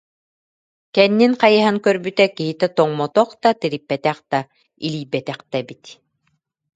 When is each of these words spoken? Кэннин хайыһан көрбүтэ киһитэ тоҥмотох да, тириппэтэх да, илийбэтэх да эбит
Кэннин 0.95 1.33
хайыһан 1.41 1.77
көрбүтэ 1.85 2.25
киһитэ 2.37 2.67
тоҥмотох 2.77 3.29
да, 3.43 3.49
тириппэтэх 3.61 4.17
да, 4.31 4.39
илийбэтэх 4.85 5.39
да 5.51 5.55
эбит 5.63 5.83